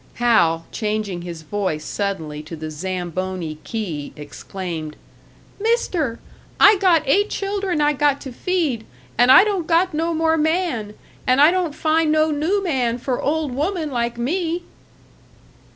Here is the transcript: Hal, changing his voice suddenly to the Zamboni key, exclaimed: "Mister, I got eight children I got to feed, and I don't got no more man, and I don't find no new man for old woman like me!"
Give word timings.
Hal, 0.15 0.65
changing 0.71 1.21
his 1.21 1.43
voice 1.43 1.85
suddenly 1.85 2.41
to 2.41 2.55
the 2.55 2.71
Zamboni 2.71 3.59
key, 3.63 4.13
exclaimed: 4.15 4.95
"Mister, 5.59 6.17
I 6.59 6.77
got 6.77 7.03
eight 7.05 7.29
children 7.29 7.81
I 7.81 7.93
got 7.93 8.19
to 8.21 8.31
feed, 8.31 8.83
and 9.15 9.31
I 9.31 9.43
don't 9.43 9.67
got 9.67 9.93
no 9.93 10.11
more 10.15 10.37
man, 10.37 10.95
and 11.27 11.39
I 11.39 11.51
don't 11.51 11.75
find 11.75 12.11
no 12.11 12.31
new 12.31 12.63
man 12.63 12.97
for 12.97 13.21
old 13.21 13.51
woman 13.53 13.91
like 13.91 14.17
me!" 14.17 14.63